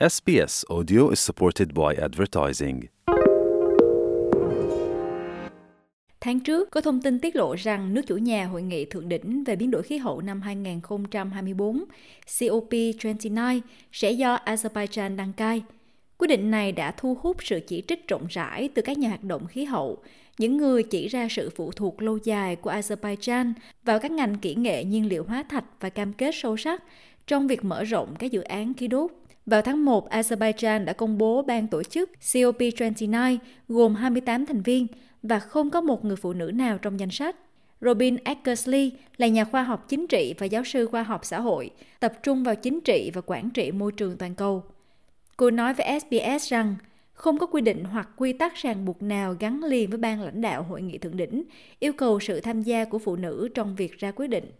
[0.00, 2.80] SBS Audio is supported by advertising.
[6.20, 9.44] Tháng trước, có thông tin tiết lộ rằng nước chủ nhà Hội nghị Thượng đỉnh
[9.44, 11.84] về biến đổi khí hậu năm 2024,
[12.26, 13.60] COP29,
[13.92, 15.62] sẽ do Azerbaijan đăng cai.
[16.18, 19.24] Quyết định này đã thu hút sự chỉ trích rộng rãi từ các nhà hoạt
[19.24, 20.02] động khí hậu,
[20.38, 23.52] những người chỉ ra sự phụ thuộc lâu dài của Azerbaijan
[23.84, 26.82] vào các ngành kỹ nghệ nhiên liệu hóa thạch và cam kết sâu sắc
[27.26, 29.10] trong việc mở rộng các dự án khí đốt.
[29.46, 34.86] Vào tháng 1, Azerbaijan đã công bố ban tổ chức COP29 gồm 28 thành viên
[35.22, 37.36] và không có một người phụ nữ nào trong danh sách.
[37.80, 41.70] Robin Eckersley là nhà khoa học chính trị và giáo sư khoa học xã hội,
[42.00, 44.62] tập trung vào chính trị và quản trị môi trường toàn cầu.
[45.36, 46.74] Cô nói với SBS rằng
[47.12, 50.40] không có quy định hoặc quy tắc ràng buộc nào gắn liền với ban lãnh
[50.40, 51.44] đạo hội nghị thượng đỉnh,
[51.78, 54.50] yêu cầu sự tham gia của phụ nữ trong việc ra quyết định.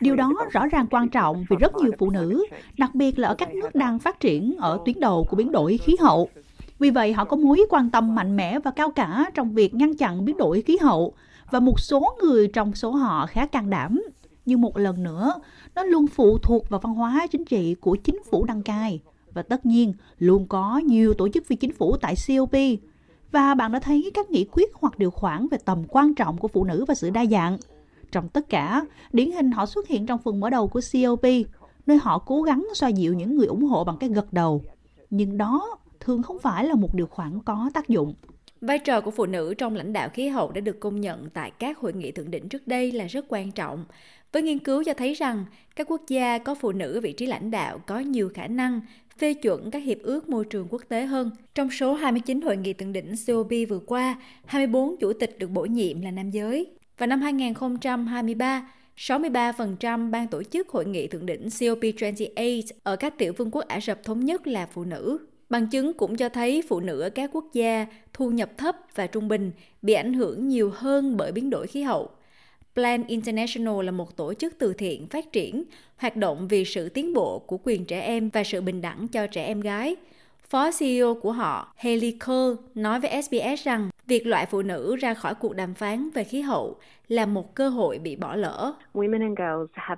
[0.00, 2.46] Điều đó rõ ràng quan trọng vì rất nhiều phụ nữ,
[2.78, 5.78] đặc biệt là ở các nước đang phát triển ở tuyến đầu của biến đổi
[5.78, 6.28] khí hậu.
[6.78, 9.96] Vì vậy, họ có mối quan tâm mạnh mẽ và cao cả trong việc ngăn
[9.96, 11.14] chặn biến đổi khí hậu
[11.50, 14.02] và một số người trong số họ khá can đảm.
[14.46, 15.34] Nhưng một lần nữa,
[15.74, 19.00] nó luôn phụ thuộc vào văn hóa chính trị của chính phủ đăng cai.
[19.32, 22.52] Và tất nhiên, luôn có nhiều tổ chức phi chính phủ tại COP
[23.34, 26.48] và bạn đã thấy các nghị quyết hoặc điều khoản về tầm quan trọng của
[26.48, 27.58] phụ nữ và sự đa dạng.
[28.12, 28.82] Trong tất cả,
[29.12, 31.24] điển hình họ xuất hiện trong phần mở đầu của COP,
[31.86, 34.62] nơi họ cố gắng xoa dịu những người ủng hộ bằng cái gật đầu.
[35.10, 38.14] Nhưng đó thường không phải là một điều khoản có tác dụng.
[38.60, 41.50] Vai trò của phụ nữ trong lãnh đạo khí hậu đã được công nhận tại
[41.50, 43.84] các hội nghị thượng đỉnh trước đây là rất quan trọng.
[44.32, 45.44] Với nghiên cứu cho thấy rằng
[45.76, 48.80] các quốc gia có phụ nữ vị trí lãnh đạo có nhiều khả năng
[49.18, 51.30] phê chuẩn các hiệp ước môi trường quốc tế hơn.
[51.54, 55.64] Trong số 29 hội nghị thượng đỉnh COP vừa qua, 24 chủ tịch được bổ
[55.64, 56.66] nhiệm là nam giới.
[56.98, 63.32] Vào năm 2023, 63% ban tổ chức hội nghị thượng đỉnh COP28 ở các tiểu
[63.36, 65.18] vương quốc Ả Rập Thống Nhất là phụ nữ.
[65.50, 69.06] Bằng chứng cũng cho thấy phụ nữ ở các quốc gia thu nhập thấp và
[69.06, 69.52] trung bình
[69.82, 72.10] bị ảnh hưởng nhiều hơn bởi biến đổi khí hậu.
[72.74, 75.64] Plan International là một tổ chức từ thiện phát triển,
[75.96, 79.26] hoạt động vì sự tiến bộ của quyền trẻ em và sự bình đẳng cho
[79.26, 79.96] trẻ em gái.
[80.48, 85.14] Phó CEO của họ, Haley Cole, nói với SBS rằng việc loại phụ nữ ra
[85.14, 86.76] khỏi cuộc đàm phán về khí hậu
[87.08, 88.72] là một cơ hội bị bỏ lỡ.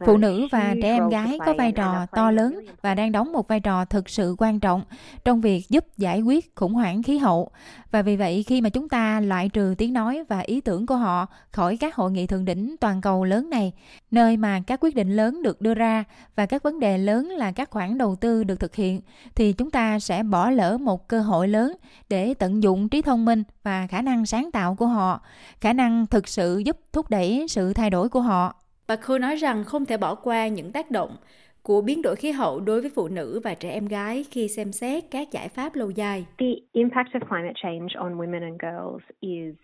[0.07, 3.49] Phụ nữ và trẻ em gái có vai trò to lớn và đang đóng một
[3.49, 4.83] vai trò thực sự quan trọng
[5.25, 7.51] trong việc giúp giải quyết khủng hoảng khí hậu.
[7.91, 10.97] Và vì vậy khi mà chúng ta loại trừ tiếng nói và ý tưởng của
[10.97, 13.73] họ khỏi các hội nghị thượng đỉnh toàn cầu lớn này,
[14.11, 16.05] nơi mà các quyết định lớn được đưa ra
[16.37, 19.01] và các vấn đề lớn là các khoản đầu tư được thực hiện,
[19.35, 21.77] thì chúng ta sẽ bỏ lỡ một cơ hội lớn
[22.09, 25.21] để tận dụng trí thông minh và khả khả năng sáng tạo của họ,
[25.61, 28.57] khả năng thực sự giúp thúc đẩy sự thay đổi của họ.
[28.87, 31.17] Bà khu nói rằng không thể bỏ qua những tác động
[31.67, 34.73] của biến đổi khí hậu đối với phụ nữ và trẻ em gái khi xem
[34.73, 36.27] xét các giải pháp lâu dài.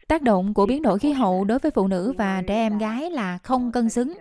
[0.09, 3.11] Tác động của biến đổi khí hậu đối với phụ nữ và trẻ em gái
[3.11, 4.15] là không cân xứng.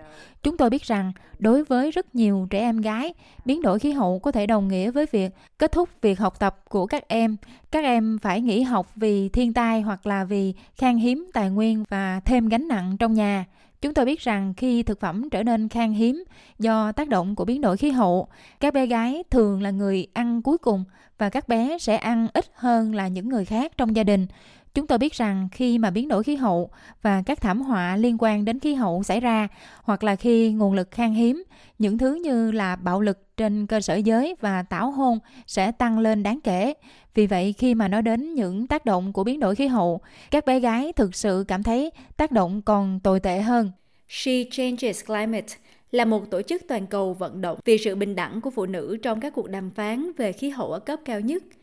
[0.43, 3.13] Chúng tôi biết rằng đối với rất nhiều trẻ em gái,
[3.45, 6.55] biến đổi khí hậu có thể đồng nghĩa với việc kết thúc việc học tập
[6.69, 7.37] của các em.
[7.71, 11.83] Các em phải nghỉ học vì thiên tai hoặc là vì khan hiếm tài nguyên
[11.89, 13.45] và thêm gánh nặng trong nhà.
[13.81, 16.23] Chúng tôi biết rằng khi thực phẩm trở nên khan hiếm
[16.59, 18.27] do tác động của biến đổi khí hậu,
[18.59, 20.83] các bé gái thường là người ăn cuối cùng
[21.17, 24.27] và các bé sẽ ăn ít hơn là những người khác trong gia đình.
[24.73, 26.69] Chúng tôi biết rằng khi mà biến đổi khí hậu
[27.01, 29.47] và các thảm họa liên quan đến khí hậu xảy ra
[29.83, 31.43] hoặc là khi nguồn lực khan hiếm,
[31.79, 35.99] những thứ như là bạo lực trên cơ sở giới và tảo hôn sẽ tăng
[35.99, 36.73] lên đáng kể.
[37.13, 40.45] Vì vậy khi mà nói đến những tác động của biến đổi khí hậu, các
[40.45, 43.71] bé gái thực sự cảm thấy tác động còn tồi tệ hơn.
[44.07, 45.47] She Changes Climate
[45.91, 48.97] là một tổ chức toàn cầu vận động vì sự bình đẳng của phụ nữ
[49.03, 51.43] trong các cuộc đàm phán về khí hậu ở cấp cao nhất–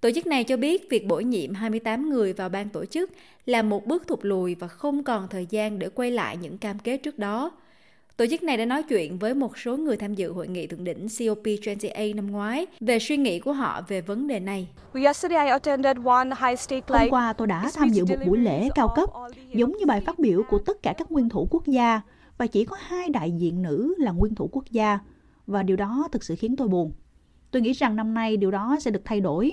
[0.00, 3.10] Tổ chức này cho biết việc bổ nhiệm 28 người vào ban tổ chức
[3.46, 6.78] là một bước thụt lùi và không còn thời gian để quay lại những cam
[6.78, 7.50] kết trước đó.
[8.16, 10.84] Tổ chức này đã nói chuyện với một số người tham dự hội nghị thượng
[10.84, 14.68] đỉnh COP28 năm ngoái về suy nghĩ của họ về vấn đề này.
[16.88, 19.10] Hôm qua tôi đã tham dự một buổi lễ cao cấp,
[19.54, 22.00] giống như bài phát biểu của tất cả các nguyên thủ quốc gia,
[22.38, 24.98] và chỉ có hai đại diện nữ là nguyên thủ quốc gia,
[25.46, 26.92] và điều đó thực sự khiến tôi buồn.
[27.50, 29.52] Tôi nghĩ rằng năm nay điều đó sẽ được thay đổi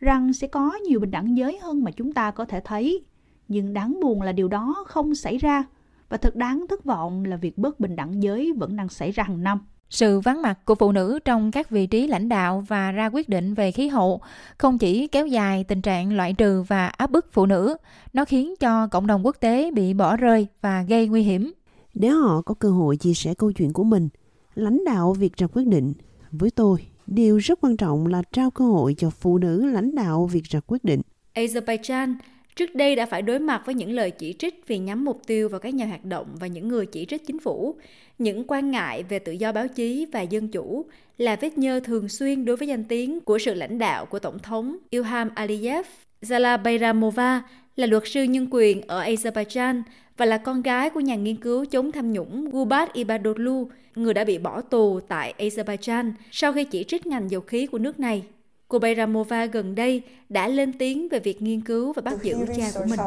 [0.00, 3.04] rằng sẽ có nhiều bình đẳng giới hơn mà chúng ta có thể thấy.
[3.48, 5.64] Nhưng đáng buồn là điều đó không xảy ra
[6.08, 9.24] và thật đáng thất vọng là việc bất bình đẳng giới vẫn đang xảy ra
[9.24, 9.60] hàng năm.
[9.90, 13.28] Sự vắng mặt của phụ nữ trong các vị trí lãnh đạo và ra quyết
[13.28, 14.20] định về khí hậu
[14.58, 17.76] không chỉ kéo dài tình trạng loại trừ và áp bức phụ nữ,
[18.12, 21.52] nó khiến cho cộng đồng quốc tế bị bỏ rơi và gây nguy hiểm.
[21.94, 24.08] Nếu họ có cơ hội chia sẻ câu chuyện của mình,
[24.54, 25.92] Lãnh đạo việc ra quyết định.
[26.32, 30.26] Với tôi, điều rất quan trọng là trao cơ hội cho phụ nữ lãnh đạo
[30.32, 31.00] việc ra quyết định.
[31.34, 32.14] Azerbaijan
[32.56, 35.48] trước đây đã phải đối mặt với những lời chỉ trích vì nhắm mục tiêu
[35.48, 37.74] vào các nhà hoạt động và những người chỉ trích chính phủ.
[38.18, 40.84] Những quan ngại về tự do báo chí và dân chủ
[41.18, 44.38] là vết nhơ thường xuyên đối với danh tiếng của sự lãnh đạo của Tổng
[44.38, 45.86] thống Ilham Aliyev.
[46.22, 47.42] Zala Bayramova
[47.76, 49.82] là luật sư nhân quyền ở Azerbaijan
[50.20, 54.24] và là con gái của nhà nghiên cứu chống tham nhũng Gubat Ibadoglu, người đã
[54.24, 58.24] bị bỏ tù tại Azerbaijan sau khi chỉ trích ngành dầu khí của nước này.
[58.68, 62.70] Cô Bayramova gần đây đã lên tiếng về việc nghiên cứu và bắt giữ cha
[62.74, 63.00] của mình.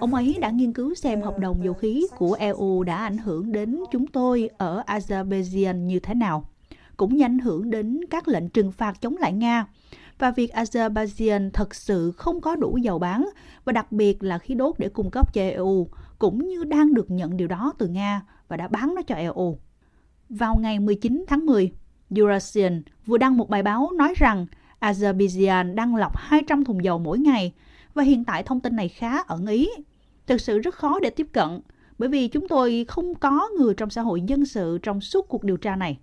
[0.00, 3.52] Ông ấy đã nghiên cứu xem hợp đồng dầu khí của EU đã ảnh hưởng
[3.52, 6.44] đến chúng tôi ở Azerbaijan như thế nào,
[6.96, 9.66] cũng như ảnh hưởng đến các lệnh trừng phạt chống lại Nga
[10.22, 13.28] và việc Azerbaijan thật sự không có đủ dầu bán
[13.64, 15.88] và đặc biệt là khí đốt để cung cấp cho EU
[16.18, 19.58] cũng như đang được nhận điều đó từ Nga và đã bán nó cho EU.
[20.28, 21.72] Vào ngày 19 tháng 10,
[22.16, 24.46] Eurasian vừa đăng một bài báo nói rằng
[24.80, 27.52] Azerbaijan đang lọc 200 thùng dầu mỗi ngày
[27.94, 29.68] và hiện tại thông tin này khá ẩn ý.
[30.26, 31.60] Thực sự rất khó để tiếp cận
[31.98, 35.44] bởi vì chúng tôi không có người trong xã hội dân sự trong suốt cuộc
[35.44, 35.98] điều tra này.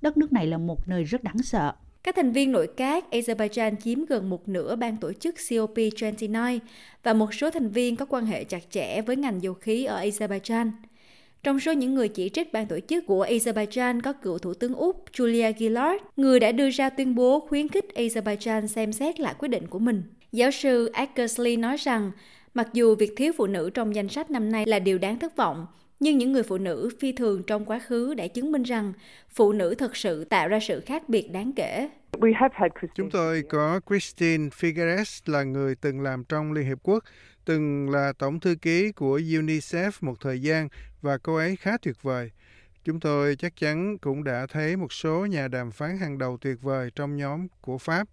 [0.00, 1.72] Đất nước này là một nơi rất đáng sợ.
[2.06, 6.58] Các thành viên nội các Azerbaijan chiếm gần một nửa ban tổ chức COP29
[7.02, 10.00] và một số thành viên có quan hệ chặt chẽ với ngành dầu khí ở
[10.00, 10.70] Azerbaijan.
[11.42, 14.74] Trong số những người chỉ trích ban tổ chức của Azerbaijan có cựu Thủ tướng
[14.74, 19.34] Úc Julia Gillard, người đã đưa ra tuyên bố khuyến khích Azerbaijan xem xét lại
[19.38, 20.02] quyết định của mình.
[20.32, 22.10] Giáo sư Eckersley nói rằng,
[22.54, 25.36] mặc dù việc thiếu phụ nữ trong danh sách năm nay là điều đáng thất
[25.36, 25.66] vọng,
[26.00, 28.92] nhưng những người phụ nữ phi thường trong quá khứ đã chứng minh rằng
[29.30, 31.88] phụ nữ thực sự tạo ra sự khác biệt đáng kể.
[32.94, 37.04] Chúng tôi có Christine Figueres là người từng làm trong Liên Hiệp Quốc,
[37.44, 40.68] từng là tổng thư ký của UNICEF một thời gian
[41.02, 42.30] và cô ấy khá tuyệt vời.
[42.86, 46.62] Chúng tôi chắc chắn cũng đã thấy một số nhà đàm phán hàng đầu tuyệt
[46.62, 48.08] vời trong nhóm của Pháp.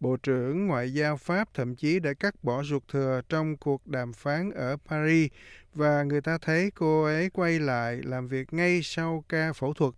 [0.00, 4.12] Bộ trưởng Ngoại giao Pháp thậm chí đã cắt bỏ ruột thừa trong cuộc đàm
[4.12, 5.30] phán ở Paris
[5.74, 9.94] và người ta thấy cô ấy quay lại làm việc ngay sau ca phẫu thuật.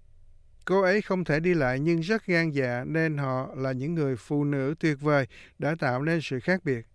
[0.65, 4.17] Cô ấy không thể đi lại nhưng rất gan dạ nên họ là những người
[4.17, 5.27] phụ nữ tuyệt vời
[5.59, 6.87] đã tạo nên sự khác biệt.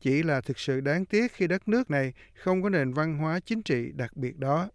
[0.00, 3.40] Chỉ là thực sự đáng tiếc khi đất nước này không có nền văn hóa
[3.40, 4.68] chính trị đặc biệt đó.